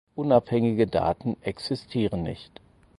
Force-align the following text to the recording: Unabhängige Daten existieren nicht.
Unabhängige 0.15 0.87
Daten 0.87 1.37
existieren 1.43 2.23
nicht. 2.23 2.59